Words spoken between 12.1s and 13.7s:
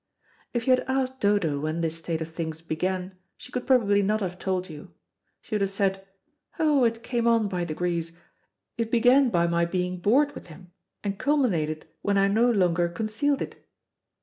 I no longer concealed it."